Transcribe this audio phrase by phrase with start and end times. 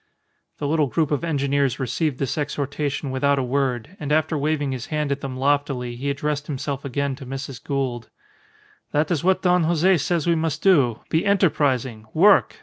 [0.57, 4.87] The little group of engineers received this exhortation without a word, and after waving his
[4.87, 7.63] hand at them loftily, he addressed himself again to Mrs.
[7.63, 8.09] Gould
[8.93, 11.01] "That is what Don Jose says we must do.
[11.11, 12.07] Be enterprising!
[12.15, 12.55] Work!